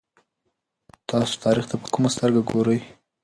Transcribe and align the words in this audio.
تاسو 1.09 1.33
تاریخ 1.45 1.65
ته 1.71 1.75
په 1.81 1.87
کومه 1.93 2.09
سترګه 2.15 2.41
ګورئ؟ 2.49 2.79